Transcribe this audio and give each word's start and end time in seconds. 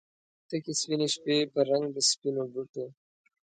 تکې 0.49 0.73
سپینې 0.79 1.07
شپې 1.15 1.35
په 1.53 1.59
رنګ 1.69 1.85
د 1.95 1.97
سپینو 2.09 2.43
بتو 2.53 2.85